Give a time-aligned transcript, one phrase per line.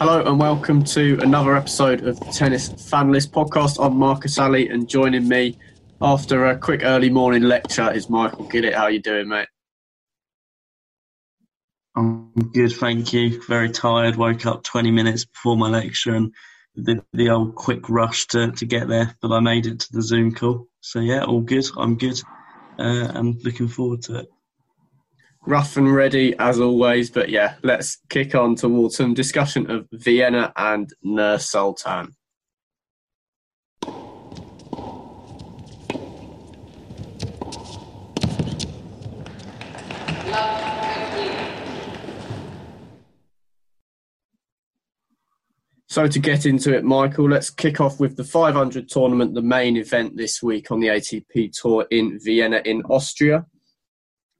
[0.00, 3.84] Hello and welcome to another episode of the Tennis Fanlist podcast.
[3.84, 5.58] I'm Marcus Alley and joining me
[6.00, 8.72] after a quick early morning lecture is Michael Gillett.
[8.72, 9.48] How you doing, mate?
[11.94, 13.42] I'm good, thank you.
[13.46, 14.16] Very tired.
[14.16, 16.32] Woke up 20 minutes before my lecture and
[16.76, 20.00] the, the old quick rush to, to get there, but I made it to the
[20.00, 20.66] Zoom call.
[20.80, 21.66] So yeah, all good.
[21.76, 22.18] I'm good
[22.78, 24.30] uh, and looking forward to it
[25.46, 27.10] rough and ready as always.
[27.10, 32.14] But yeah, let's kick on towards some discussion of Vienna and Nur Sultan.
[45.90, 49.76] So to get into it, Michael, let's kick off with the 500 tournament, the main
[49.76, 53.44] event this week on the ATP Tour in Vienna in Austria.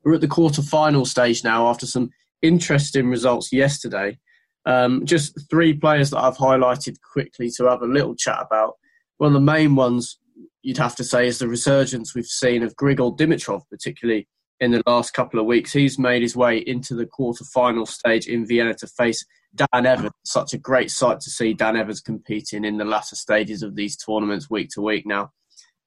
[0.05, 2.11] We're at the quarter-final stage now after some
[2.43, 4.19] interesting results yesterday.
[4.67, 8.75] Um, just three players that I've highlighted quickly to have a little chat about.
[9.19, 10.19] One of the main ones
[10.63, 14.29] you'd have to say is the resurgence we've seen of Grigor Dimitrov, particularly
[14.61, 15.73] in the last couple of weeks.
[15.73, 19.25] He's made his way into the quarter-final stage in Vienna to face
[19.57, 20.13] Dan Evans.
[20.25, 23.97] Such a great sight to see Dan Evans competing in the latter stages of these
[23.97, 25.33] tournaments week to week now.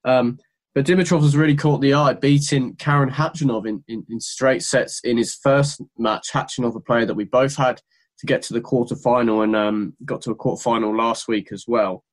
[0.04, 0.38] Um,
[0.74, 5.00] but Dimitrov has really caught the eye, beating Karen Khachanov in, in, in, straight sets
[5.04, 6.30] in his first match.
[6.32, 7.80] Khachanov, a player that we both had
[8.18, 11.52] to get to the quarter final and um, got to a quarter final last week
[11.52, 12.04] as well.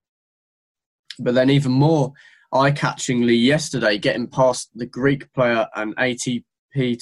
[1.17, 2.13] But then, even more
[2.53, 6.43] eye catchingly, yesterday, getting past the Greek player and ATP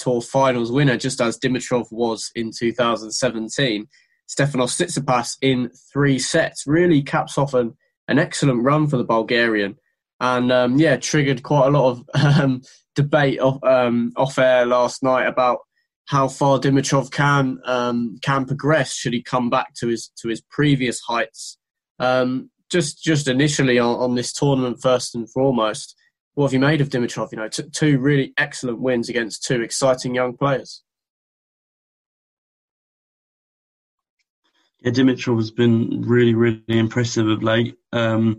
[0.01, 3.85] Tour finals winner, just as Dimitrov was in 2017,
[4.29, 7.75] Stefanos Tsitsipas in three sets, really caps off an,
[8.07, 9.75] an excellent run for the Bulgarian
[10.19, 12.61] and um, yeah, triggered quite a lot of um,
[12.95, 15.59] debate off, um, off air last night about
[16.05, 18.93] how far Dimitrov can um, can progress.
[18.95, 21.57] Should he come back to his to his previous heights?
[21.99, 25.95] Um, just just initially on, on, this tournament, first and foremost,
[26.33, 27.31] what have you made of Dimitrov?
[27.31, 30.83] You know, t- two really excellent wins against two exciting young players.
[34.81, 37.75] Yeah, Dimitrov has been really, really impressive of late.
[37.91, 38.37] Um,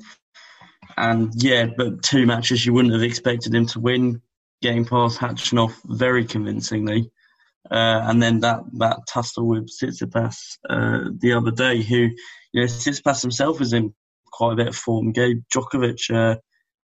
[1.01, 4.21] and yeah, but two matches you wouldn't have expected him to win,
[4.61, 7.11] getting past Khachanov very convincingly.
[7.71, 12.11] Uh, and then that, that tussle with Tsitsipas uh, the other day, who,
[12.53, 13.95] you know, Tsitsipas himself is in
[14.31, 15.13] quite a bit of form.
[15.13, 16.37] Gave Djokovic uh,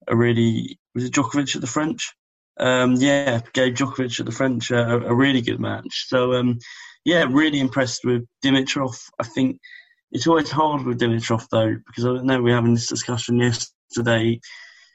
[0.10, 2.14] a really, was it Djokovic at the French?
[2.60, 6.08] Um, yeah, gave Djokovic at the French uh, a, really good match.
[6.10, 6.60] So, um,
[7.06, 9.02] yeah, really impressed with Dimitrov.
[9.20, 9.60] I think
[10.12, 13.72] it's always hard with Dimitrov, though, because I know we are having this discussion yesterday
[13.92, 14.40] today.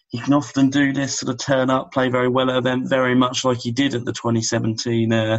[0.08, 3.14] He can often do this sort of turn up, play very well at event, very
[3.14, 5.38] much like he did at the 2017 uh,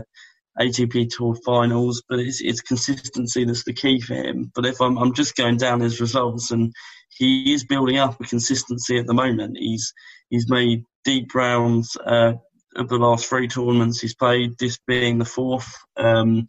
[0.59, 2.03] ATP Tour Finals.
[2.09, 4.51] But it's, it's consistency that's the key for him.
[4.53, 6.73] But if I'm, I'm just going down his results, and
[7.17, 9.57] he is building up a consistency at the moment.
[9.57, 9.93] He's
[10.29, 12.33] he's made deep rounds uh,
[12.75, 14.57] of the last three tournaments he's played.
[14.59, 15.73] This being the fourth.
[15.95, 16.47] Um,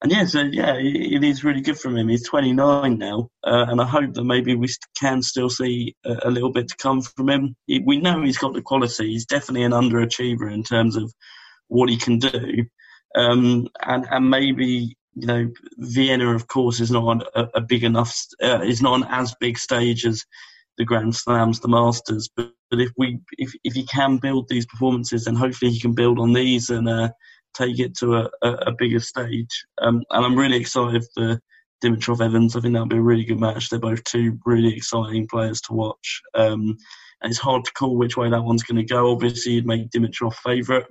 [0.00, 2.08] and yeah, so yeah, it is really good from him.
[2.08, 6.30] He's 29 now, uh, and I hope that maybe we can still see a, a,
[6.30, 7.56] little bit to come from him.
[7.66, 9.08] We know he's got the quality.
[9.08, 11.12] He's definitely an underachiever in terms of
[11.66, 12.64] what he can do,
[13.16, 18.16] um, and and maybe you know Vienna, of course, is not a, a big enough,
[18.40, 20.24] uh, is not an as big stage as
[20.76, 22.30] the Grand Slams, the Masters.
[22.36, 25.94] But, but if we if if he can build these performances, then hopefully he can
[25.94, 26.88] build on these and.
[26.88, 27.08] Uh,
[27.54, 29.64] take it to a, a, a bigger stage.
[29.80, 31.40] Um, and I'm really excited for
[31.84, 32.56] Dimitrov Evans.
[32.56, 33.68] I think that'll be a really good match.
[33.68, 36.22] They're both two really exciting players to watch.
[36.34, 36.76] Um,
[37.20, 39.10] and it's hard to call which way that one's going to go.
[39.10, 40.86] Obviously, you'd make Dimitrov favourite,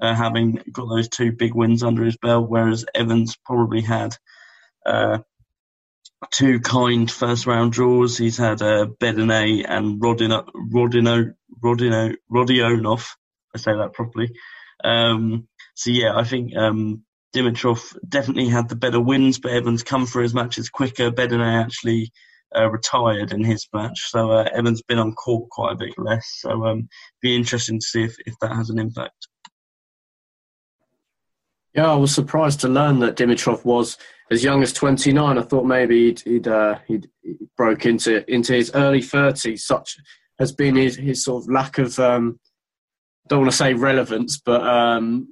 [0.00, 4.16] uh, having got those two big wins under his belt, whereas Evans probably had
[4.84, 5.18] uh,
[6.30, 8.18] two kind first round draws.
[8.18, 13.06] He's had uh, Bedene and Rodino, Rodino, Rodino, Rodionov.
[13.54, 14.32] I say that properly.
[14.84, 17.02] Um, so yeah, I think um,
[17.34, 21.10] Dimitrov definitely had the better wins, but Evans come for his matches quicker.
[21.10, 22.12] Bedene actually
[22.56, 26.38] uh, retired in his match, so uh, Evans been on court quite a bit less.
[26.40, 26.88] So um,
[27.20, 29.26] be interesting to see if, if that has an impact.
[31.74, 33.98] Yeah, I was surprised to learn that Dimitrov was
[34.30, 35.36] as young as 29.
[35.36, 37.08] I thought maybe he'd he'd, uh, he'd,
[37.56, 39.60] broke into into his early 30s.
[39.60, 39.96] Such
[40.38, 42.38] has been his, his sort of lack of um,
[43.28, 45.28] don't want to say relevance, but um,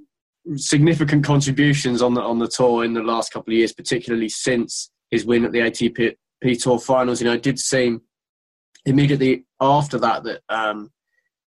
[0.56, 4.90] significant contributions on the on the tour in the last couple of years, particularly since
[5.10, 6.16] his win at the ATP
[6.62, 7.20] Tour Finals.
[7.20, 8.02] You know, it did seem
[8.84, 10.90] immediately after that that um,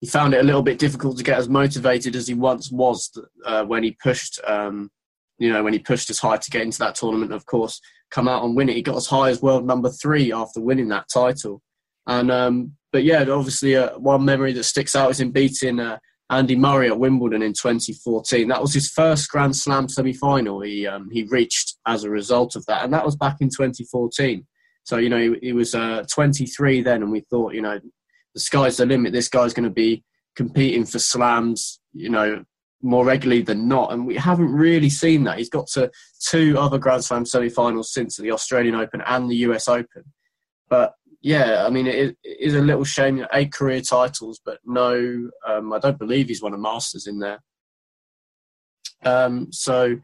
[0.00, 3.10] he found it a little bit difficult to get as motivated as he once was
[3.46, 4.90] uh, when he pushed um,
[5.42, 7.80] you know, when he pushed as high to get into that tournament, of course,
[8.12, 8.76] come out and win it.
[8.76, 11.60] He got as high as world number three after winning that title.
[12.06, 15.98] And um, but yeah, obviously, uh, one memory that sticks out is him beating uh,
[16.32, 18.49] Andy Murray at Wimbledon in 2014.
[18.49, 20.62] That was his first Grand Slam semi-final.
[20.62, 24.46] He um, he reached as a result of that, and that was back in 2014.
[24.84, 27.79] So you know, he, he was uh, 23 then, and we thought, you know,
[28.34, 29.12] the sky's the limit.
[29.12, 32.43] This guy's going to be competing for slams, you know,
[32.81, 33.93] more regularly than not.
[33.93, 35.37] And we haven't really seen that.
[35.37, 35.90] He's got to
[36.26, 40.05] two other Grand Slam semi-finals since the Australian Open and the US Open.
[40.70, 43.24] But yeah, I mean, it is a little shame.
[43.32, 47.40] Eight career titles, but no, um, I don't believe he's won a Masters in there.
[49.04, 49.96] Um, so,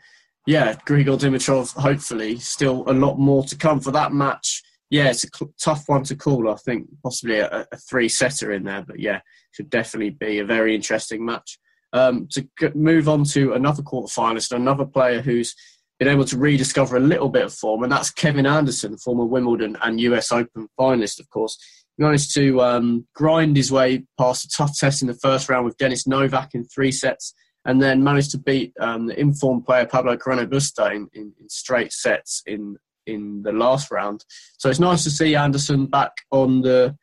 [0.47, 4.63] yeah, Grigor Dimitrov, hopefully, still a lot more to come for that match.
[4.91, 6.49] Yeah, it's a cl- tough one to call.
[6.49, 9.21] I think possibly a, a three setter in there, but yeah,
[9.51, 11.59] should definitely be a very interesting match.
[11.93, 15.55] Um, to g- move on to another quarter finalist, another player who's
[15.99, 19.77] been able to rediscover a little bit of form, and that's Kevin Anderson, former Wimbledon
[19.83, 21.59] and US Open finalist, of course.
[21.97, 25.65] He managed to um, grind his way past a tough test in the first round
[25.65, 27.35] with Dennis Novak in three sets,
[27.65, 31.49] and then managed to beat um, the informed player Pablo Carreno Busta in, in, in,
[31.49, 34.25] straight sets in in the last round.
[34.59, 36.97] So it's nice to see Anderson back on the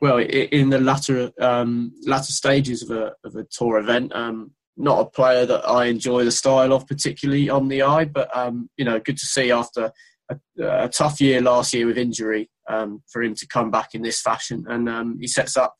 [0.00, 4.14] well in the latter um, latter stages of a of a tour event.
[4.14, 8.34] Um, not a player that I enjoy the style of particularly on the eye, but
[8.36, 9.92] um, you know, good to see after
[10.30, 14.02] a, a tough year last year with injury um, for him to come back in
[14.02, 15.74] this fashion, and um, he sets up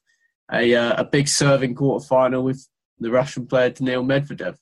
[0.52, 2.68] a, uh, a big serving quarter final with
[2.98, 4.56] the Russian player Daniil Medvedev.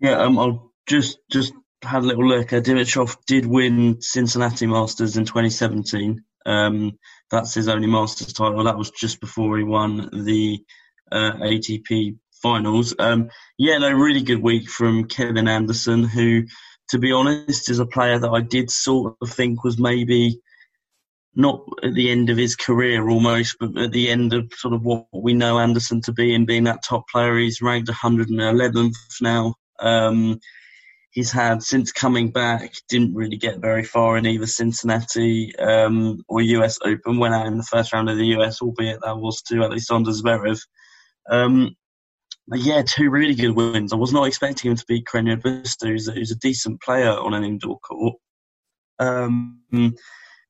[0.00, 2.48] Yeah, um, I'll just just had a little look.
[2.48, 6.22] Dimitrov did win Cincinnati Masters in 2017.
[6.46, 6.98] Um,
[7.30, 8.64] that's his only Masters title.
[8.64, 10.64] That was just before he won the
[11.10, 12.94] uh, ATP finals.
[12.98, 16.44] Um, yeah, no, really good week from Kevin Anderson, who,
[16.90, 20.40] to be honest, is a player that I did sort of think was maybe
[21.34, 24.82] not at the end of his career almost, but at the end of sort of
[24.82, 27.38] what we know Anderson to be and being that top player.
[27.38, 29.54] He's ranked 111th now.
[29.78, 30.40] Um,
[31.10, 32.72] he's had since coming back.
[32.88, 37.18] Didn't really get very far in either Cincinnati um, or US Open.
[37.18, 40.60] Went out in the first round of the US, albeit that was to Alexander Zverev.
[41.30, 41.76] Um,
[42.52, 43.92] yeah, two really good wins.
[43.92, 47.34] I was not expecting him to beat Carreno Busta, who's, who's, a decent player on
[47.34, 48.16] an indoor court.
[48.98, 49.60] Um,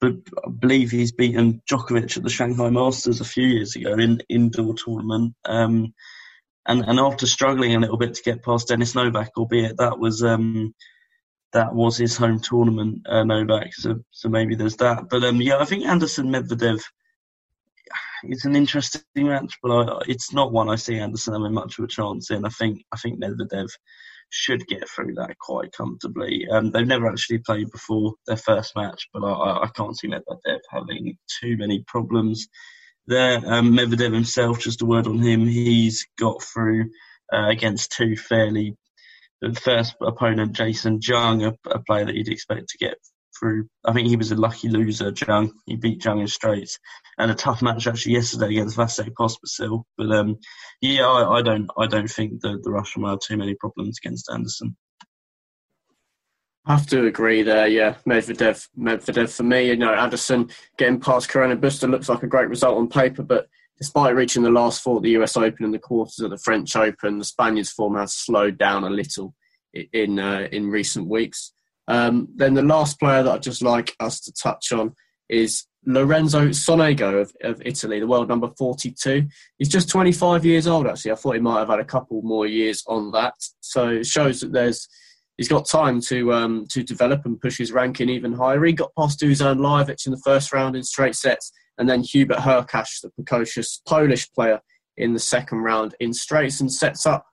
[0.00, 0.14] but
[0.44, 4.74] I believe he's beaten Djokovic at the Shanghai Masters a few years ago in indoor
[4.74, 5.34] tournament.
[5.44, 5.92] Um,
[6.66, 10.22] and and after struggling a little bit to get past Dennis Novak, albeit that was
[10.22, 10.74] um,
[11.52, 13.74] that was his home tournament, uh, Novak.
[13.74, 15.08] So so maybe there's that.
[15.08, 16.80] But um, yeah, I think Anderson Medvedev.
[18.22, 21.84] It's an interesting match, but I, it's not one I see Anderson having much of
[21.84, 22.44] a chance in.
[22.44, 23.68] I think I think Medvedev
[24.28, 26.46] should get through that quite comfortably.
[26.50, 30.60] Um, they've never actually played before their first match, but I, I can't see Medvedev
[30.70, 32.46] having too many problems
[33.10, 33.42] there.
[33.44, 36.90] Um, Medvedev himself, just a word on him, he's got through
[37.32, 38.76] uh, against two fairly.
[39.42, 42.96] The first opponent, Jason Jung, a, a, player that you'd expect to get
[43.38, 43.66] through.
[43.84, 45.52] I think he was a lucky loser, Jung.
[45.66, 46.78] He beat Jung in straights.
[47.18, 49.84] And a tough match actually yesterday against Vasek Pospisil.
[49.96, 50.36] But um,
[50.80, 53.98] yeah, I, I, don't I don't think that the Russian will have too many problems
[54.02, 54.76] against Anderson.
[56.66, 57.96] I have to agree there, yeah.
[58.06, 62.48] Medvedev, Medvedev for me, you know, Anderson getting past Carreno Busta looks like a great
[62.48, 63.48] result on paper, but
[63.78, 66.76] despite reaching the last four at the US Open and the quarters of the French
[66.76, 69.34] Open, the Spaniards' form has slowed down a little
[69.72, 71.52] in uh, in recent weeks.
[71.88, 74.94] Um, then the last player that I'd just like us to touch on
[75.28, 79.26] is Lorenzo Sonego of, of Italy, the world number 42.
[79.58, 81.12] He's just 25 years old, actually.
[81.12, 83.34] I thought he might have had a couple more years on that.
[83.60, 84.86] So it shows that there's
[85.40, 88.62] he's got time to um, to develop and push his ranking even higher.
[88.62, 92.36] He got past Dusan Lajovic in the first round in straight sets, and then Hubert
[92.36, 94.60] Hurkacz, the precocious Polish player,
[94.98, 97.24] in the second round in straights, and sets up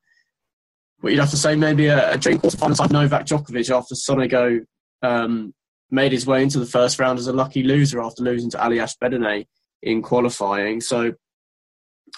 [1.01, 4.61] what you'd have to say maybe a, a dream quarterfinal like Novak Djokovic after Sonego
[5.01, 5.53] um,
[5.91, 8.95] made his way into the first round as a lucky loser after losing to Aljaz
[9.03, 9.45] Bedene
[9.83, 10.79] in qualifying.
[10.79, 11.11] So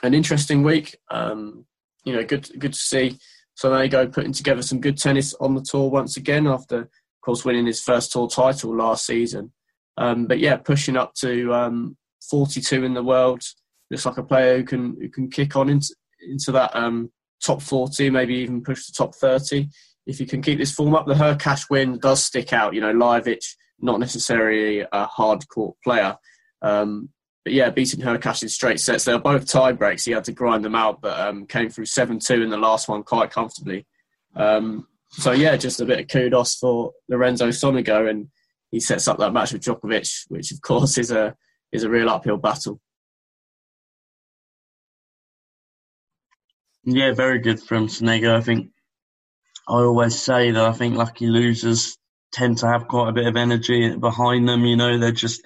[0.03, 0.95] an interesting week.
[1.09, 1.65] Um,
[2.05, 3.17] you know, good good to see
[3.59, 6.83] so there you go, putting together some good tennis on the tour once again after,
[6.83, 6.89] of
[7.19, 9.51] course, winning his first tour title last season.
[9.97, 11.97] Um, but yeah, pushing up to um,
[12.29, 13.41] 42 in the world.
[13.91, 15.93] Looks like a player who can who can kick on into
[16.25, 17.11] into that um,
[17.43, 19.67] top 40, maybe even push the top 30.
[20.07, 22.73] If you can keep this form up, the Hurkacz win does stick out.
[22.73, 23.43] You know, Lajovic,
[23.81, 26.15] not necessarily a hard court player,
[26.61, 27.09] um,
[27.43, 29.05] but yeah, beating Hurkacz in straight sets.
[29.05, 30.05] They were both tie breaks.
[30.05, 32.87] He had to grind them out, but um, came through 7 2 in the last
[32.89, 33.85] one quite comfortably.
[34.35, 38.27] Um, so yeah, just a bit of kudos for Lorenzo Sonego, and
[38.71, 41.35] he sets up that match with Djokovic, which of course is a
[41.71, 42.79] is a real uphill battle.
[46.83, 48.35] Yeah, very good from Sonego.
[48.35, 48.71] I think
[49.67, 51.97] I always say that I think lucky losers
[52.31, 54.65] tend to have quite a bit of energy behind them.
[54.65, 55.43] You know, they're just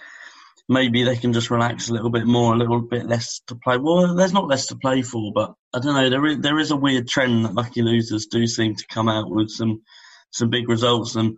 [0.69, 3.77] maybe they can just relax a little bit more, a little bit less to play.
[3.77, 6.09] Well, there's not less to play for, but I don't know.
[6.09, 9.29] There is, there is a weird trend that lucky losers do seem to come out
[9.29, 9.81] with some
[10.31, 11.37] some big results, and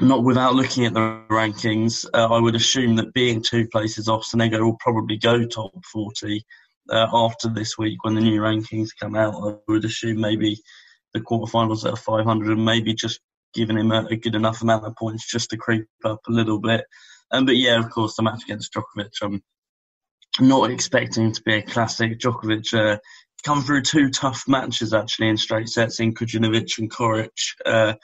[0.00, 2.06] not without looking at the rankings.
[2.14, 6.44] Uh, I would assume that being two places off, Sonego will probably go top forty
[6.90, 9.34] uh, after this week when the new rankings come out.
[9.34, 10.60] I would assume maybe
[11.14, 13.20] the quarterfinals at 500 and maybe just
[13.54, 16.58] giving him a, a good enough amount of points just to creep up a little
[16.58, 16.84] bit.
[17.30, 19.42] Um, but yeah, of course, the match against Djokovic, I'm
[20.40, 22.18] not expecting to be a classic.
[22.18, 22.98] Djokovic uh,
[23.44, 27.30] come through two tough matches actually in straight sets in Krajinovic and Coric.
[27.64, 27.94] Uh,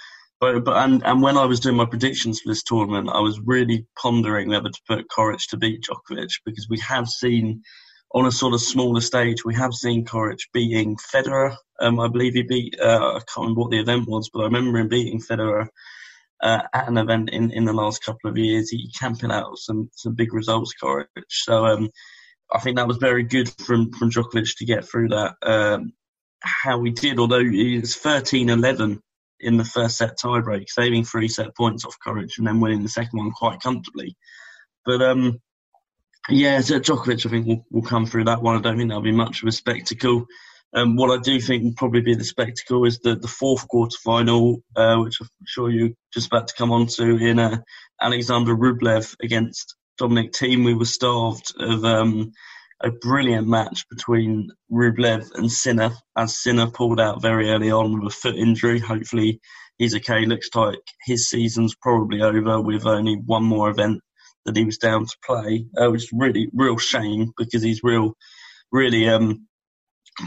[0.40, 3.40] but, but and, and when I was doing my predictions for this tournament, I was
[3.40, 7.62] really pondering whether to put Coric to beat Djokovic because we have seen
[8.14, 11.56] on a sort of smaller stage, we have seen Coric beating Federer.
[11.80, 14.44] Um, I believe he beat, uh, I can't remember what the event was, but I
[14.44, 15.66] remember him beating Federer
[16.44, 18.68] uh, at an event in, in the last couple of years.
[18.68, 21.06] He camping out some, some big results, Coric.
[21.30, 21.88] So um,
[22.52, 25.34] I think that was very good from, from Djokovic to get through that.
[25.42, 25.94] Um,
[26.40, 29.00] how he did, although he was 13 11
[29.40, 32.88] in the first set tiebreak, saving three set points off Coric and then winning the
[32.90, 34.14] second one quite comfortably.
[34.84, 35.40] But um,
[36.28, 38.56] yeah, so Djokovic, I think, will, will come through that one.
[38.56, 40.26] I don't think that'll be much of a spectacle.
[40.74, 43.96] Um, what I do think will probably be the spectacle is the, the fourth quarter
[44.02, 47.58] final, uh, which I'm sure you're just about to come on to in uh,
[48.00, 50.64] Alexander Rublev against Dominic Thiem.
[50.64, 52.32] We were starved of um,
[52.80, 58.12] a brilliant match between Rublev and Sinner, as Sinner pulled out very early on with
[58.12, 58.80] a foot injury.
[58.80, 59.40] Hopefully,
[59.78, 60.26] he's okay.
[60.26, 64.00] Looks like his season's probably over with only one more event
[64.44, 68.14] that he was down to play, uh, which is really real shame because he's real,
[68.72, 69.46] really um,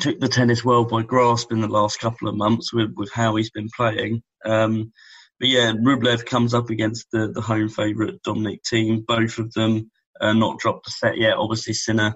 [0.01, 3.35] took the tennis world by grasp in the last couple of months with, with how
[3.35, 4.21] he's been playing.
[4.45, 4.91] Um,
[5.39, 9.05] but yeah, Rublev comes up against the, the home favourite Dominic Thiem.
[9.05, 11.37] Both of them uh, not dropped the set yet.
[11.37, 12.15] Obviously, Sinner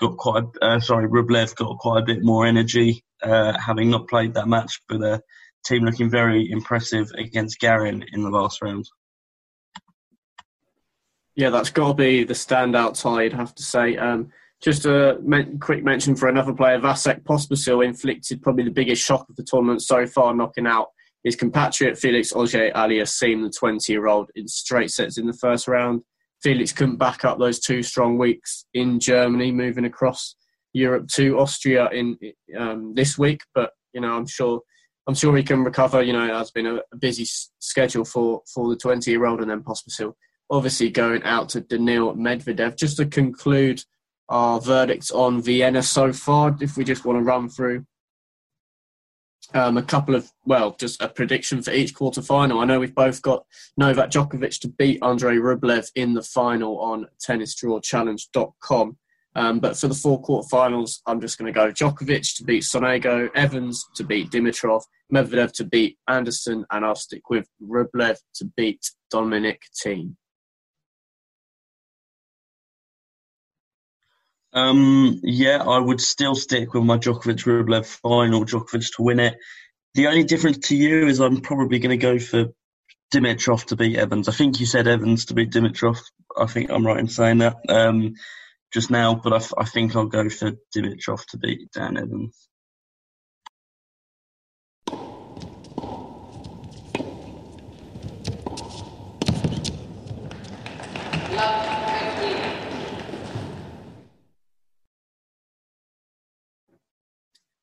[0.00, 4.08] got quite, a, uh, sorry, Rublev got quite a bit more energy, uh, having not
[4.08, 4.80] played that match.
[4.88, 5.18] But uh,
[5.68, 8.88] Thiem looking very impressive against Garin in the last round.
[11.34, 13.96] Yeah, that's got to be the standout tie, I'd have to say.
[13.96, 14.30] Um,
[14.62, 15.18] just a
[15.60, 19.82] quick mention for another player, Vasek Pospisil inflicted probably the biggest shock of the tournament
[19.82, 20.88] so far, knocking out
[21.24, 25.66] his compatriot Felix Auger Aliassime, the 20 year old, in straight sets in the first
[25.66, 26.02] round.
[26.42, 30.36] Felix couldn't back up those two strong weeks in Germany, moving across
[30.72, 32.16] Europe to Austria in
[32.58, 33.42] um, this week.
[33.54, 34.60] But you know, I'm sure
[35.06, 36.02] I'm sure he can recover.
[36.02, 37.26] You know, it has been a, a busy
[37.58, 40.14] schedule for for the 20 year old, and then Pospisil
[40.50, 42.76] obviously going out to Daniil Medvedev.
[42.76, 43.82] Just to conclude
[44.30, 47.84] our verdicts on Vienna so far, if we just want to run through
[49.54, 52.60] um, a couple of, well, just a prediction for each quarter final.
[52.60, 53.44] I know we've both got
[53.76, 58.96] Novak Djokovic to beat Andrei Rublev in the final on tennisdrawchallenge.com.
[59.36, 63.30] Um, but for the four quarterfinals, I'm just going to go Djokovic to beat Sonego,
[63.34, 64.82] Evans to beat Dimitrov,
[65.12, 70.16] Medvedev to beat Anderson, and I'll stick with Rublev to beat Dominic Thiem.
[74.52, 79.38] Um, yeah, I would still stick with my Djokovic Rublev final, Djokovic to win it.
[79.94, 82.46] The only difference to you is I'm probably going to go for
[83.12, 84.28] Dimitrov to beat Evans.
[84.28, 85.98] I think you said Evans to beat Dimitrov.
[86.36, 88.14] I think I'm right in saying that um,
[88.72, 92.49] just now, but I, I think I'll go for Dimitrov to beat Dan Evans.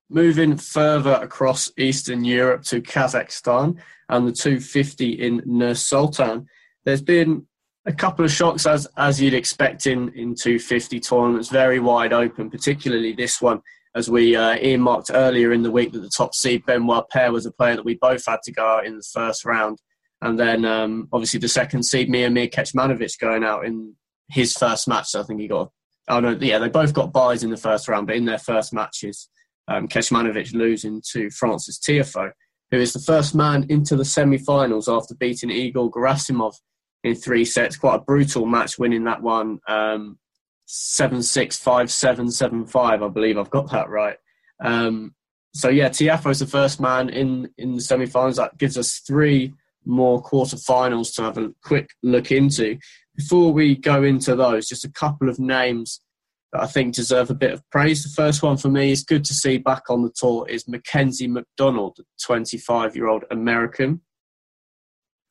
[0.09, 3.77] Moving further across Eastern Europe to Kazakhstan
[4.09, 5.73] and the 250 in Nur
[6.85, 7.45] there's been
[7.85, 12.49] a couple of shocks as as you'd expect in, in 250 tournaments, very wide open,
[12.49, 13.61] particularly this one,
[13.95, 17.45] as we uh, earmarked earlier in the week that the top seed Benoit Paire was
[17.45, 19.79] a player that we both had to go out in the first round.
[20.21, 23.95] And then um, obviously the second seed Miomir Kecmanovic going out in
[24.29, 25.07] his first match.
[25.07, 25.71] So I think he got,
[26.07, 28.73] oh no, yeah, they both got buys in the first round, but in their first
[28.73, 29.29] matches,
[29.67, 32.31] um, Kecmanovic losing to Frances Tiafoe,
[32.71, 36.55] who is the first man into the semi-finals after beating Igor Gerasimov
[37.03, 37.77] in three sets.
[37.77, 40.17] Quite a brutal match, winning that one um,
[40.65, 43.01] seven six five seven seven five.
[43.01, 44.17] I believe I've got that right.
[44.63, 45.13] Um,
[45.53, 48.37] so yeah, Tiafoe is the first man in in the semi-finals.
[48.37, 49.53] That gives us three
[49.85, 52.77] more quarter-finals to have a quick look into.
[53.15, 56.01] Before we go into those, just a couple of names
[56.57, 58.03] that I think deserve a bit of praise.
[58.03, 61.27] The first one for me is good to see back on the tour is Mackenzie
[61.27, 64.01] McDonald, 25-year-old American.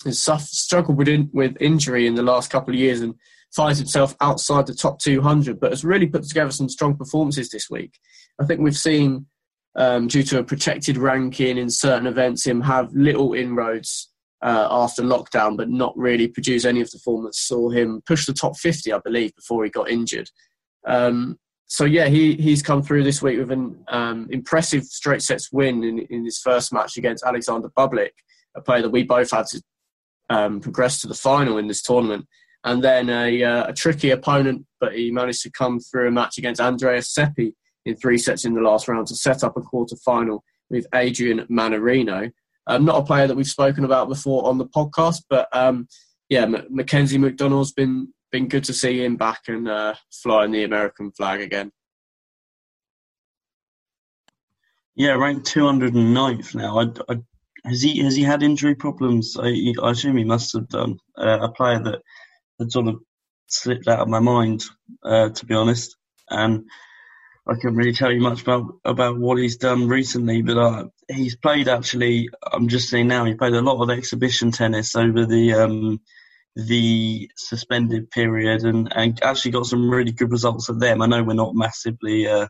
[0.04, 3.14] Has struggled with, in, with injury in the last couple of years and
[3.54, 7.68] finds himself outside the top 200, but has really put together some strong performances this
[7.68, 7.98] week.
[8.40, 9.26] I think we've seen,
[9.74, 15.02] um, due to a protected ranking in certain events, him have little inroads uh, after
[15.02, 18.56] lockdown, but not really produce any of the form that saw him push the top
[18.56, 20.30] 50, I believe, before he got injured.
[20.86, 25.52] Um, so yeah, he he's come through this week with an um, impressive straight sets
[25.52, 28.12] win in, in his first match against Alexander Bublik,
[28.54, 29.62] a player that we both had to
[30.30, 32.26] um, progress to the final in this tournament.
[32.64, 36.36] And then a, uh, a tricky opponent, but he managed to come through a match
[36.36, 39.94] against Andreas Seppi in three sets in the last round to set up a quarter
[40.04, 42.32] final with Adrian Mannarino.
[42.66, 45.86] Um, not a player that we've spoken about before on the podcast, but um,
[46.28, 50.64] yeah, M- Mackenzie McDonald's been been good to see him back and uh, flying the
[50.64, 51.70] American flag again.
[54.94, 56.78] Yeah, ranked 209th now.
[56.80, 57.16] I, I,
[57.64, 59.36] has he has he had injury problems?
[59.38, 60.98] I, I assume he must have done.
[61.18, 62.00] Uh, a player that
[62.58, 63.00] had sort of
[63.48, 64.64] slipped out of my mind,
[65.04, 65.96] uh, to be honest.
[66.30, 66.64] And
[67.48, 71.36] I can't really tell you much about about what he's done recently, but uh, he's
[71.36, 72.28] played actually.
[72.52, 76.00] I'm just saying now he played a lot of exhibition tennis over the um,
[76.56, 81.02] the suspended period, and, and actually got some really good results at them.
[81.02, 82.48] I know we're not massively uh,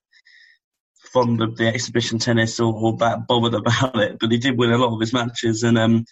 [1.13, 4.73] fond of the exhibition tennis or, or, that bothered about it, but he did win
[4.73, 6.05] a lot of his matches, and um,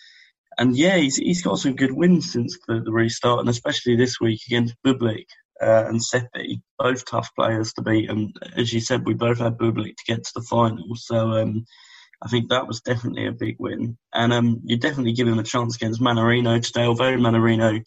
[0.59, 4.21] and yeah, he's he's got some good wins since the, the restart, and especially this
[4.21, 5.27] week against Bublik
[5.63, 8.11] uh, and Seppi, both tough players to beat.
[8.11, 10.97] And as you said, we both had Bublik to get to the final.
[10.97, 11.65] So um,
[12.25, 13.99] I think that was definitely a big win.
[14.13, 17.85] And um, you definitely give him a chance against Mannarino today, although Mannarino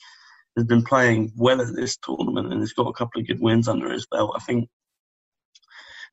[0.56, 3.68] has been playing well at this tournament and has got a couple of good wins
[3.68, 4.34] under his belt.
[4.36, 4.70] I think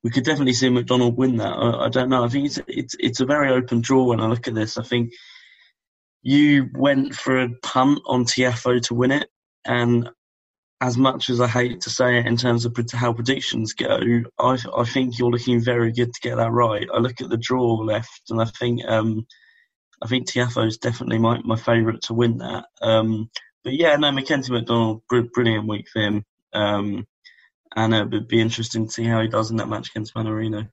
[0.02, 1.52] we could definitely see McDonald win that.
[1.52, 2.24] I, I don't know.
[2.24, 4.78] I think it's, it's it's a very open draw when I look at this.
[4.78, 5.12] I think
[6.22, 9.28] you went for a punt on Tiafoe to win it,
[9.66, 10.08] and
[10.80, 13.98] as much as I hate to say it in terms of how predictions go,
[14.38, 16.86] I, I think you're looking very good to get that right.
[16.92, 19.26] I look at the draw left, and I think um,
[20.02, 22.64] I think Tiafoe is definitely my, my favourite to win that.
[22.82, 23.30] Um,
[23.62, 27.06] but yeah, no, Mackenzie McDonald, brilliant week for him, um,
[27.76, 30.68] and it would be interesting to see how he does in that match against Mannarino.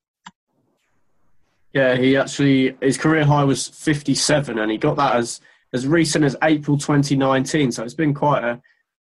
[1.74, 5.40] Yeah, he actually his career high was 57, and he got that as
[5.74, 7.72] as recent as April 2019.
[7.72, 8.62] So it's been quite a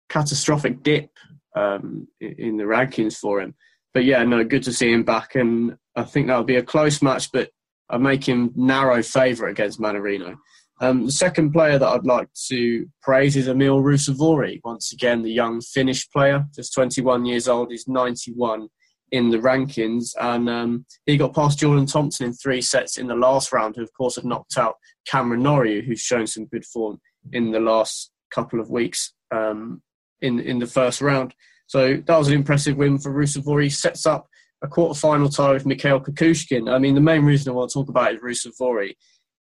[0.08, 1.10] catastrophic dip
[1.56, 3.54] um, in the rankings for him.
[3.94, 7.02] But yeah, no, good to see him back, and I think that'll be a close
[7.02, 7.50] match, but
[7.90, 10.36] I make him narrow favourite against Mannarino.
[10.80, 14.60] Um, the second player that I'd like to praise is Emil Ruusuvuori.
[14.62, 18.68] Once again, the young Finnish player, just 21 years old, he's 91
[19.10, 23.16] in the rankings, and um, he got past Jordan Thompson in three sets in the
[23.16, 27.00] last round, who of course have knocked out Cameron Norrie, who's shown some good form
[27.32, 29.82] in the last couple of weeks um,
[30.20, 31.34] in in the first round.
[31.66, 33.72] So that was an impressive win for Ruusuvuori.
[33.72, 34.26] Sets up
[34.62, 36.72] a quarter-final tie with Mikhail Kukushkin.
[36.72, 38.94] I mean, the main reason I want to talk about is Ruusuvuori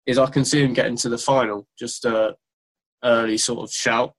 [0.06, 1.68] is I can see him getting to the final.
[1.80, 2.36] Just a
[3.04, 4.14] early sort of shout.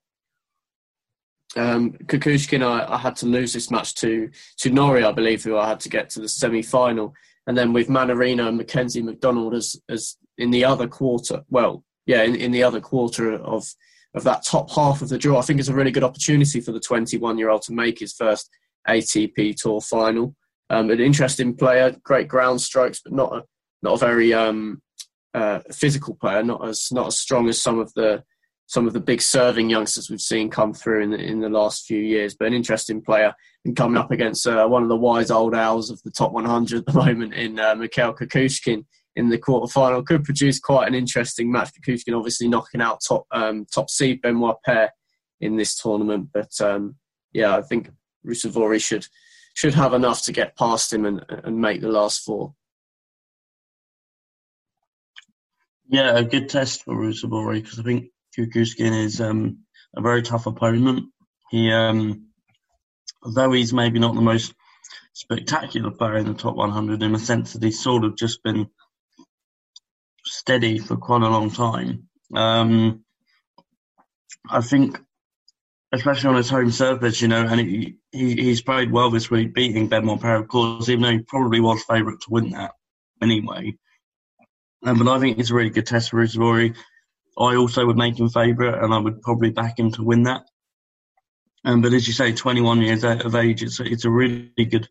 [1.56, 5.56] Um, Kukushkin, I, I, had to lose this match to to Norrie, I believe, who
[5.56, 7.14] I had to get to the semi-final,
[7.46, 11.42] and then with Mannarino and Mackenzie McDonald as as in the other quarter.
[11.48, 13.66] Well, yeah, in, in the other quarter of
[14.16, 15.38] of that top half of the draw.
[15.38, 18.14] I think it's a really good opportunity for the 21 year old to make his
[18.14, 18.50] first
[18.88, 20.34] ATP Tour final.
[20.70, 23.44] Um, an interesting player, great ground strokes, but not a
[23.82, 24.82] not a very um,
[25.34, 28.24] uh, physical player, not as not as strong as some of the
[28.68, 31.84] some of the big serving youngsters we've seen come through in the, in the last
[31.84, 32.34] few years.
[32.34, 33.32] But an interesting player
[33.64, 36.78] and coming up against uh, one of the wise old owls of the top 100
[36.78, 38.84] at the moment in uh, Mikhail Kukushkin
[39.16, 41.70] in the quarterfinal could produce quite an interesting match.
[41.72, 44.92] Kukushkin obviously knocking out top um, top seed Benoit Paire
[45.40, 46.96] in this tournament, but um,
[47.32, 47.90] yeah, I think
[48.26, 49.06] Ruusuvuori should
[49.54, 52.54] should have enough to get past him and, and make the last four.
[55.88, 59.60] Yeah, a good test for Ruusuvuori because I think Kukushkin is um,
[59.96, 61.06] a very tough opponent.
[61.50, 62.26] He, um,
[63.34, 64.52] though he's maybe not the most
[65.14, 68.66] spectacular player in the top 100 in a sense that he's sort of just been
[70.26, 72.08] steady for quite a long time.
[72.34, 73.04] Um,
[74.48, 74.98] I think
[75.92, 79.54] especially on his home surface, you know, and he, he he's played well this week,
[79.54, 82.72] beating Benoit Paire, of course, even though he probably was favourite to win that
[83.22, 83.74] anyway.
[84.84, 86.76] Um, but I think it's a really good test for Ruusuvuori.
[87.38, 90.42] I also would make him favourite, and I would probably back him to win that.
[91.64, 94.88] Um, but as you say, 21 years of age, it's it's a really good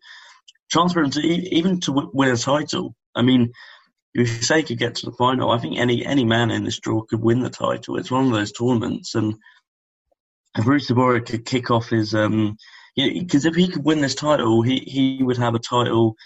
[0.70, 2.94] chance for him to even to win a title.
[3.14, 3.52] I mean,
[4.16, 7.02] if say could get to the final, I think any any man in this draw
[7.02, 7.96] could win the title.
[7.96, 9.34] It's one of those tournaments, and
[10.56, 12.56] if Ruusuvuori could kick off his, um,
[12.96, 16.16] because you know, if he could win this title, he he would have a title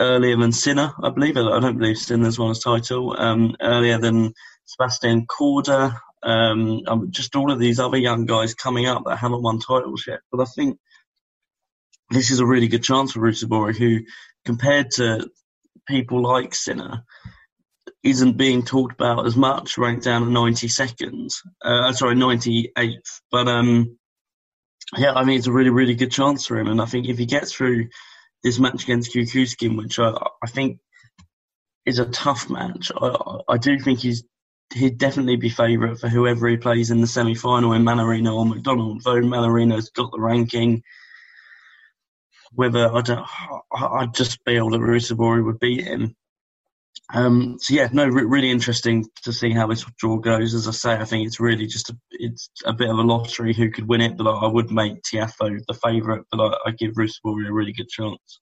[0.00, 1.36] earlier than Sinner, I believe.
[1.36, 4.32] I don't believe Sinner's won his title um, earlier than
[4.64, 5.98] Sebastian Korda.
[6.22, 10.20] Um, just all of these other young guys coming up that haven't won titles yet.
[10.32, 10.78] But I think
[12.10, 14.00] this is a really good chance for Ruusuvuori, who,
[14.44, 15.28] compared to
[15.86, 17.04] people like Sinner,
[18.02, 21.42] isn't being talked about as much, ranked down at 90 seconds.
[21.64, 23.20] Uh, sorry, 98th.
[23.30, 23.98] But um,
[24.96, 26.68] yeah, I mean, it's a really, really good chance for him.
[26.68, 27.88] And I think if he gets through
[28.42, 30.80] this match against Kukushkin, which I, I think
[31.86, 34.24] is a tough match, I, I do think he's
[34.72, 38.46] he'd definitely be favourite for whoever he plays in the semi final in Mannarino or
[38.46, 40.82] McDonald, though Mannarino's got the ranking.
[42.54, 43.26] Whether I don't,
[43.72, 46.14] I'd just feel that Ruusuvuori would beat him.
[47.12, 50.54] Um, so yeah, no, re- really interesting to see how this draw goes.
[50.54, 53.52] As I say, I think it's really just a, it's a bit of a lottery
[53.52, 56.70] who could win it, but I, I would make Tiafoe the favourite, but I, I
[56.70, 58.40] give Ruusuvuori a really good chance.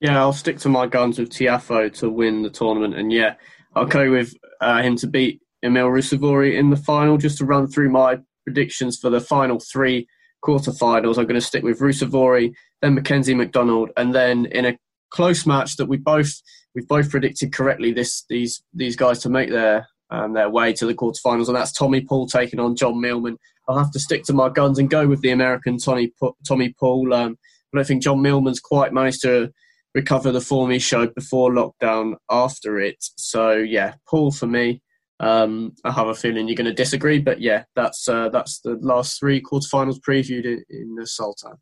[0.00, 3.34] Yeah, I'll stick to my guns with Tiafoe to win the tournament, and yeah,
[3.74, 7.18] I'll go with uh, him to beat Emil Ruusuvuori in the final.
[7.18, 10.08] Just to run through my predictions for the final three
[10.44, 14.78] quarterfinals, I'm going to stick with Ruusuvuori, then Mackenzie McDonald, and then in a
[15.10, 16.32] close match that we both
[16.74, 20.86] we've both predicted correctly this these these guys to make their um, their way to
[20.86, 23.38] the quarterfinals, and that's Tommy Paul taking on John Millman.
[23.68, 26.12] I'll have to stick to my guns and go with the American Tommy
[26.46, 27.12] Tommy Paul.
[27.14, 27.38] Um,
[27.72, 29.52] I don't think John Millman's quite managed to
[29.94, 32.96] recover the form he showed before lockdown, after it.
[33.16, 34.82] So yeah, Paul for me.
[35.20, 38.78] Um, I have a feeling you're going to disagree, but yeah, that's uh, that's the
[38.80, 41.52] last three quarterfinals previewed in, in the Sultan.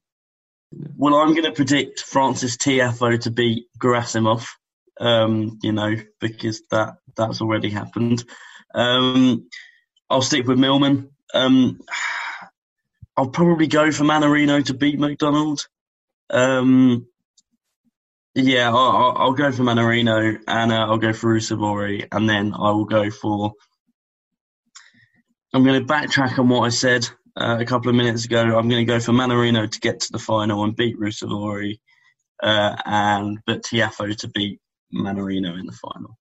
[0.97, 4.47] Well, I'm going to predict Frances Tiafoe to beat Gerasimov.
[5.01, 8.25] Um, you know, because that that's already happened.
[8.75, 9.49] Um,
[10.09, 11.11] I'll stick with Millman.
[11.35, 11.81] Um,
[13.17, 15.67] I'll probably go for Mannarino to beat McDonald.
[16.31, 17.07] Um,
[18.43, 22.71] yeah, I'll, I'll, go for Mannarino and uh, I'll go for Ruusuvuori, and then I
[22.71, 23.53] will go for.
[25.53, 28.43] I'm going to backtrack on what I said uh, a couple of minutes ago.
[28.43, 31.79] I'm going to go for Mannarino to get to the final and beat Ruusuvuori,
[32.43, 34.61] uh, and but Tiafoe to beat
[34.95, 36.17] Mannarino in the final.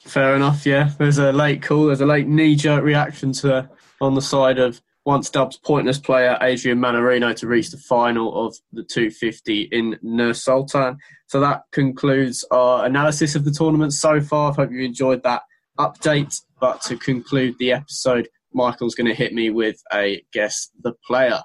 [0.00, 0.66] Fair enough.
[0.66, 1.86] Yeah, there's a late call.
[1.86, 6.78] There's a late knee-jerk reaction to on the side of once dubbed pointless player Adrian
[6.78, 10.98] Mannarino to reach the final of the 250 in Nur Sultan.
[11.26, 14.52] So that concludes our analysis of the tournament so far.
[14.52, 15.42] I hope you enjoyed that
[15.80, 16.40] update.
[16.60, 21.40] But to conclude the episode, Michael's going to hit me with a guess the player.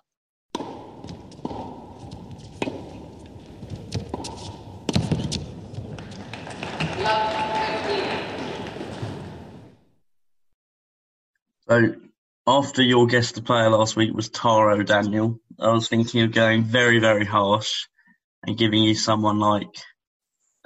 [11.67, 11.95] So
[12.47, 16.99] after your guest player last week was Taro Daniel, I was thinking of going very,
[16.99, 17.87] very harsh
[18.45, 19.75] and giving you someone like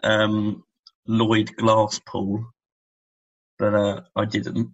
[0.03, 0.63] um,
[1.07, 2.45] Lloyd Glasspool,
[3.57, 4.71] but uh, I didn't.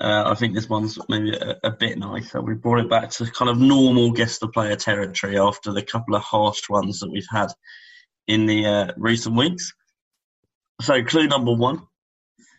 [0.00, 2.40] Uh, I think this one's maybe a, a, bit nicer.
[2.40, 6.22] We brought it back to kind of normal guest player territory after the couple of
[6.22, 7.48] harsh ones that we've had
[8.28, 9.72] in the uh, recent weeks.
[10.82, 11.82] So, clue number one.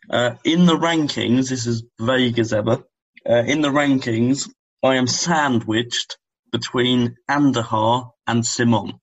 [0.10, 2.84] Uh, in the rankings, this is vague as ever.
[3.28, 4.50] Uh, in the rankings,
[4.84, 6.18] I am sandwiched
[6.52, 9.00] between Andujar and Simon.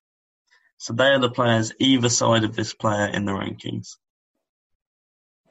[0.78, 3.96] So they are the players either side of this player in the rankings.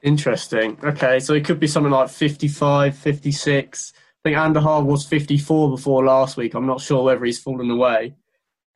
[0.02, 0.78] Interesting.
[0.84, 3.92] Okay, so it could be something like 55, 56.
[3.96, 6.54] I think Andujar was 54 before last week.
[6.54, 8.14] I'm not sure whether he's fallen away.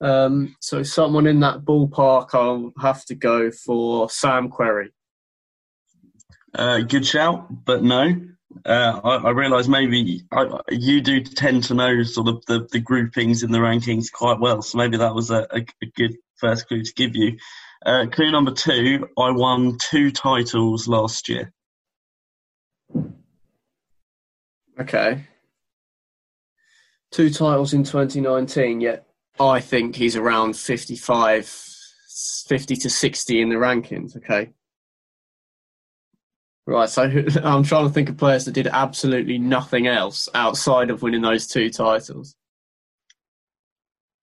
[0.00, 4.88] Um, so someone in that ballpark, I'll have to go for Sam Querrey.
[6.54, 8.14] Uh, good shout, but no
[8.64, 12.80] uh, I, I realise maybe I, you do tend to know sort of the, the
[12.80, 16.68] groupings in the rankings quite well, so maybe that was a, a, a good first
[16.68, 17.38] clue to give you.
[17.86, 21.52] Uh, clue number two: I won two titles last year.
[24.78, 25.26] Okay,
[27.10, 28.80] two titles in 2019.
[28.80, 29.06] Yet
[29.38, 31.46] I think he's around 55,
[32.46, 34.16] 50 to 60 in the rankings.
[34.16, 34.50] Okay.
[36.66, 37.02] Right, so
[37.44, 41.46] I'm trying to think of players that did absolutely nothing else outside of winning those
[41.46, 42.36] two titles.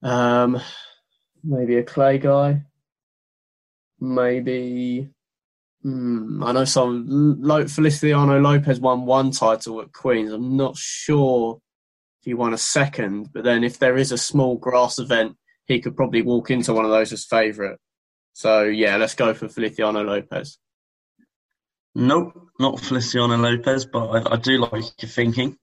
[0.03, 0.61] Um,
[1.43, 2.63] maybe a clay guy.
[3.99, 5.09] Maybe
[5.81, 7.41] hmm, I know some.
[7.67, 10.31] Feliciano Lopez won one title at Queens.
[10.31, 11.59] I'm not sure
[12.21, 15.81] if he won a second, but then if there is a small grass event, he
[15.81, 17.77] could probably walk into one of those as favourite.
[18.33, 20.59] So yeah, let's go for Feliciano Lopez.
[21.99, 25.57] Nope, not Feliciano Lopez, but I, I do like your thinking.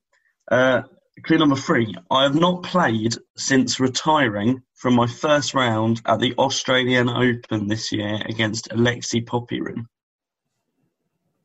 [0.50, 0.82] Uh,
[1.22, 6.34] clue number three: I have not played since retiring from my first round at the
[6.36, 9.84] Australian Open this year against Alexei Popyrin.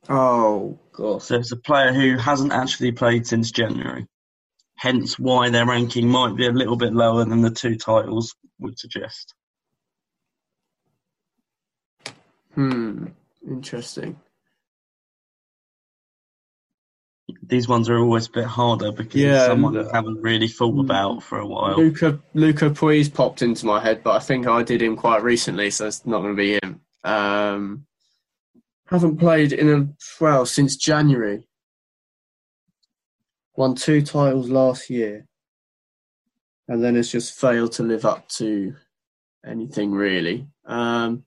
[0.09, 1.21] Oh, God.
[1.21, 4.07] So it's a player who hasn't actually played since January.
[4.75, 8.79] Hence why their ranking might be a little bit lower than the two titles would
[8.79, 9.35] suggest.
[12.55, 13.05] Hmm,
[13.47, 14.19] interesting.
[17.43, 20.79] These ones are always a bit harder because yeah, someone I haven't really thought hmm.
[20.79, 21.77] about for a while.
[21.77, 25.69] Luca Luca Pouille's popped into my head, but I think I did him quite recently,
[25.69, 26.81] so it's not going to be him.
[27.03, 27.85] Um,
[28.85, 29.87] haven't played in a
[30.19, 31.43] well since January.
[33.55, 35.27] Won two titles last year,
[36.67, 38.75] and then has just failed to live up to
[39.45, 40.47] anything really.
[40.65, 41.23] Um,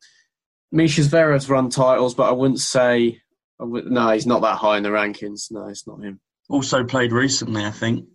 [0.71, 3.22] Misha Zverev's run titles, but I wouldn't say.
[3.67, 5.51] No, he's not that high in the rankings.
[5.51, 6.21] No, it's not him.
[6.49, 8.07] Also played recently, I think.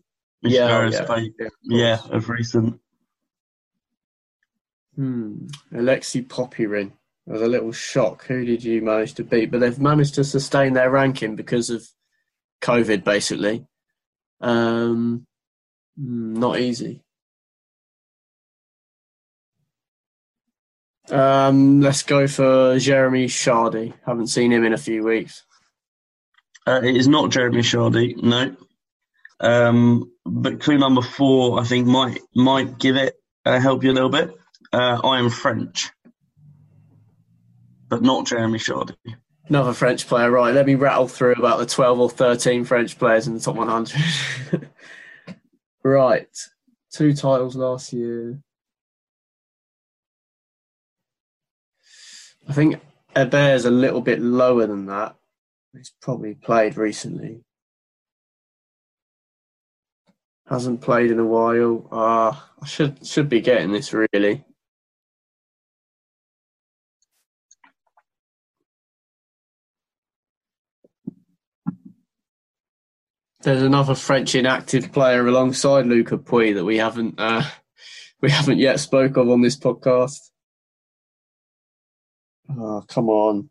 [0.42, 2.80] Yeah, yeah, played, yeah, of, yeah, of recent.
[4.96, 5.48] Hmm.
[5.74, 6.92] Alexei Popyrin.
[7.28, 8.26] I was a little shock.
[8.26, 9.52] Who did you manage to beat?
[9.52, 11.88] But they've managed to sustain their ranking because of
[12.62, 13.66] COVID, basically.
[14.40, 15.26] Um,
[15.98, 17.04] hmm, not easy.
[21.10, 23.94] Um, let's go for Jeremy Chardy.
[24.06, 25.44] Haven't seen him in a few weeks.
[26.66, 28.56] Uh, it is not Jeremy Chardy, no.
[29.40, 33.16] Um, but clue number four, I think, might might give it
[33.46, 34.36] uh, help you a little bit.
[34.74, 35.92] Uh, I am French,
[37.88, 38.96] but not Jeremy Chardy.
[39.48, 40.54] Another French player, right?
[40.54, 43.70] Let me rattle through about the twelve or thirteen French players in the top one
[43.70, 44.02] hundred.
[45.84, 46.28] right,
[46.92, 48.42] two titles last year.
[52.48, 52.80] I think
[53.16, 55.16] Herbert's a little bit lower than that.
[55.74, 57.44] He's probably played recently.
[60.48, 61.88] Hasn't played in a while.
[61.92, 64.46] Uh, I should should be getting this really.
[73.42, 77.44] There's another French inactive player alongside Luca Pouille that we haven't uh,
[78.22, 80.30] we haven't yet spoke of on this podcast.
[82.50, 83.50] Oh, come on.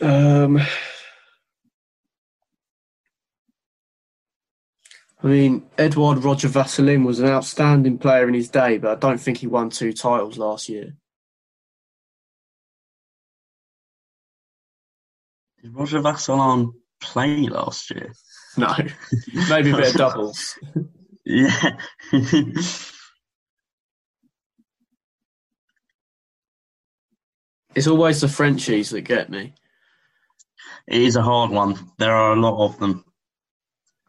[0.00, 0.58] Um,
[5.22, 9.18] I mean, Edouard Roger Vasselin was an outstanding player in his day, but I don't
[9.18, 10.94] think he won two titles last year.
[15.62, 18.12] Did Roger Vasselin play last year?
[18.56, 18.72] No,
[19.50, 20.56] maybe a bit of doubles.
[21.24, 21.78] yeah.
[27.74, 29.54] It's always the Frenchies that get me.
[30.86, 31.90] It is a hard one.
[31.98, 33.04] There are a lot of them.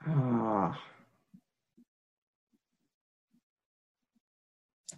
[0.07, 0.79] Ah.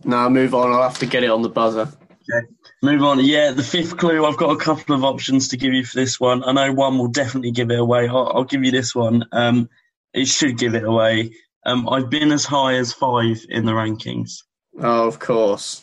[0.04, 0.72] No, move on.
[0.72, 1.92] I'll have to get it on the buzzer.
[2.30, 2.48] Okay.
[2.84, 3.20] Move on.
[3.20, 4.26] Yeah, the fifth clue.
[4.26, 6.44] I've got a couple of options to give you for this one.
[6.44, 8.08] I know one will definitely give it away.
[8.08, 9.26] I'll, I'll give you this one.
[9.32, 9.70] Um,
[10.14, 11.32] it should give it away.
[11.66, 14.44] Um, I've been as high as five in the rankings.
[14.80, 15.82] Oh, of course,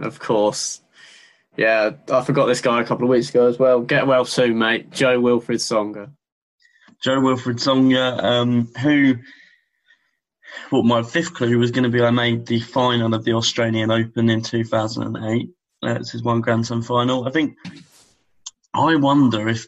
[0.00, 0.80] of course.
[1.56, 3.80] Yeah, I forgot this guy a couple of weeks ago as well.
[3.80, 4.90] Get well soon, mate.
[4.90, 6.12] Jo-Wilfried Tsonga.
[7.02, 9.16] Jo-Wilfried Tsonga, um, who,
[10.70, 13.90] well, my fifth clue was going to be I made the final of the Australian
[13.90, 15.48] Open in 2008.
[15.82, 17.26] That's his one Grand Slam final.
[17.26, 17.56] I think,
[18.74, 19.66] I wonder if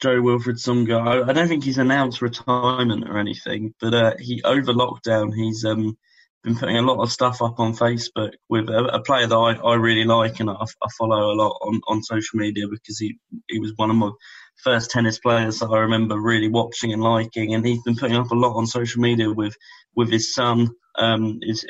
[0.00, 4.72] Jo-Wilfried Tsonga, I, I, don't think he's announced retirement or anything, but uh, he over
[4.72, 5.96] lockdown, he's um,
[6.42, 9.54] been putting a lot of stuff up on Facebook with a, a player that I,
[9.54, 13.16] I really like and I, I, follow a lot on, on social media because he,
[13.48, 14.10] he was one of my
[14.56, 17.54] first tennis players that I remember really watching and liking.
[17.54, 19.54] And he's been putting up a lot on social media with,
[19.94, 20.70] with his son.
[20.98, 21.64] Um, is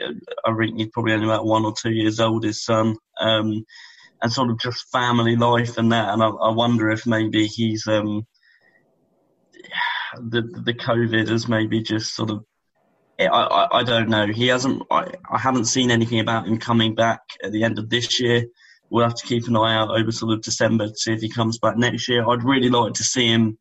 [0.44, 2.96] I think he's probably only about one or two years old, his son.
[3.20, 3.64] Um,
[4.22, 6.08] and sort of just family life and that.
[6.08, 8.26] And I, I wonder if maybe he's, um,
[10.16, 12.44] the, the COVID has maybe just sort of
[13.20, 14.26] I, I, I, don't know.
[14.26, 14.82] He hasn't.
[14.90, 18.44] I, I haven't seen anything about him coming back at the end of this year.
[18.90, 21.28] we'll have to keep an eye out over sort of December to see if he
[21.28, 22.28] comes back next year.
[22.28, 23.58] I'd really like to see him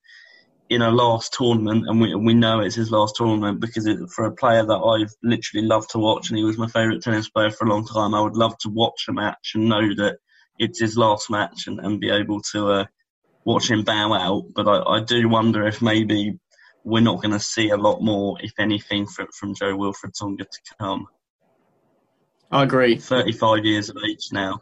[0.69, 4.25] in a last tournament, and we we know it's his last tournament because it, for
[4.25, 7.51] a player that I've literally loved to watch, and he was my favourite tennis player
[7.51, 10.17] for a long time, I would love to watch a match and know that
[10.59, 12.85] it's his last match and, and be able to uh,
[13.43, 14.43] watch him bow out.
[14.55, 16.39] But I, I do wonder if maybe
[16.83, 20.75] we're not going to see a lot more, if anything, from, from Jo-Wilfried Tsonga to
[20.79, 21.07] come.
[22.51, 22.97] I agree.
[22.97, 24.61] 35 years of age now.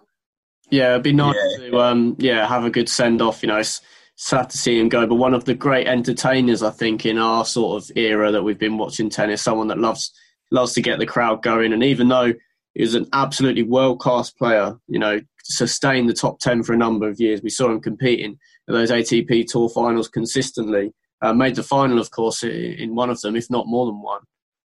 [0.70, 1.70] Yeah, it'd be nice yeah.
[1.70, 3.42] to um, yeah have a good send off.
[3.42, 3.82] You know, it's
[4.16, 7.46] sad to see him go, but one of the great entertainers, I think, in our
[7.46, 10.12] sort of era that we've been watching tennis, someone that loves
[10.52, 11.74] loves to get the crowd going.
[11.74, 12.34] And even though
[12.76, 16.78] he was an absolutely world class player, you know, sustained the top ten for a
[16.78, 17.42] number of years.
[17.42, 20.94] We saw him competing at those ATP Tour finals consistently.
[21.22, 24.22] Uh, made the final, of course, in one of them, if not more than one.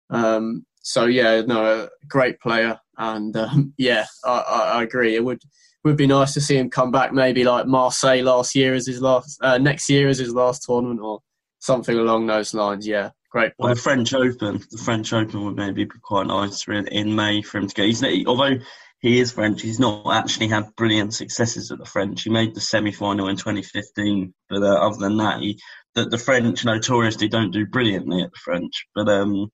[0.09, 5.15] Um, so yeah, no, great player, and um, yeah, I, I, agree.
[5.15, 5.41] It would
[5.83, 9.01] would be nice to see him come back, maybe like Marseille last year as his
[9.01, 11.19] last, uh, next year as his last tournament, or
[11.59, 12.85] something along those lines.
[12.85, 13.55] Yeah, great.
[13.57, 13.67] Player.
[13.67, 17.41] Well, the French Open, the French Open would maybe be quite nice in, in May
[17.41, 17.83] for him to go.
[17.83, 18.57] He's although
[19.03, 19.61] he is French.
[19.61, 22.23] He's not actually had brilliant successes at the French.
[22.23, 25.59] He made the semi-final in 2015, but uh, other than that, he,
[25.95, 28.85] the, the French notoriously don't do brilliantly at the French.
[28.95, 29.51] But um,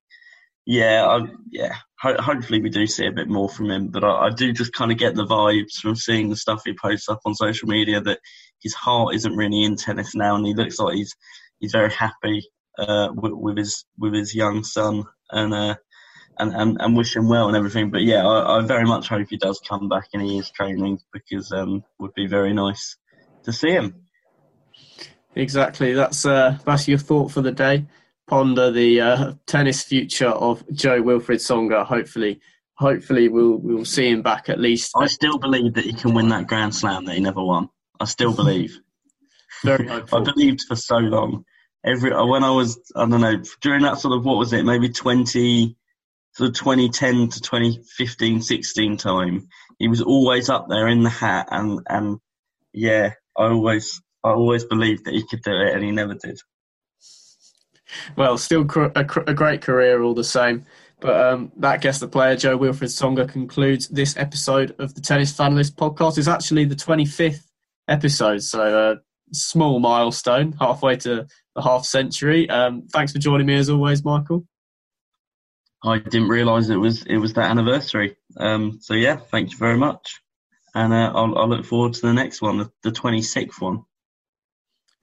[0.66, 1.76] yeah, I, yeah.
[2.02, 3.88] Ho- hopefully we do see a bit more from him.
[3.88, 6.74] But I, I do just kind of get the vibes from seeing the stuff he
[6.74, 8.20] posts up on social media that
[8.62, 11.16] his heart isn't really in tennis now, and he looks like he's
[11.60, 12.48] he's very happy
[12.78, 15.76] uh, with, with, his with his young son, and uh,
[16.40, 17.92] and, and, and wish him well and everything.
[17.92, 21.00] But yeah, I, I very much hope he does come back and he is training
[21.12, 22.98] because um would be very nice
[23.44, 24.06] to see him.
[25.36, 25.94] Exactly.
[25.94, 27.86] That's uh, that's your thought for the day.
[28.28, 31.86] Ponder the uh, tennis future of Jo-Wilfried Tsonga.
[31.86, 32.42] Hopefully,
[32.76, 34.92] hopefully we'll we'll see him back at least.
[34.96, 37.70] I still believe that he can win that Grand Slam that he never won.
[38.00, 38.80] I still believe.
[39.64, 40.20] Very hopeful.
[40.28, 41.46] I believed for so long.
[41.86, 44.90] Every when I was I don't know during that sort of what was it maybe
[44.90, 45.78] twenty
[46.34, 51.48] sort of 2010 to 2015, 16 time, he was always up there in the hat,
[51.52, 52.20] and and
[52.74, 56.40] yeah, I always I always believed that he could do it, and he never did.
[58.16, 60.66] Well, still a, a great career all the same.
[61.00, 65.76] But um, that guest the player, Jo-Wilfried Tsonga, concludes this episode of the Tennis Fanlist
[65.76, 66.18] podcast.
[66.18, 67.46] It's actually the 25th
[67.88, 68.98] episode, so a
[69.34, 72.50] small milestone, halfway to the half century.
[72.50, 74.46] Um, thanks for joining me as always, Michael.
[75.84, 78.18] I didn't realise it was it was that anniversary.
[78.38, 80.20] Um, so yeah, thank you very much,
[80.76, 83.84] and uh, I'll, I'll, look forward to the next one, the twenty sixth one.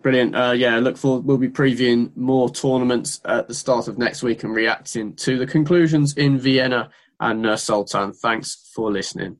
[0.02, 0.36] Brilliant.
[0.36, 1.24] Uh, yeah, look forward.
[1.24, 5.46] We'll be previewing more tournaments at the start of next week and reacting to the
[5.46, 8.12] conclusions in Vienna and uh, Sultan.
[8.12, 9.38] Thanks for listening.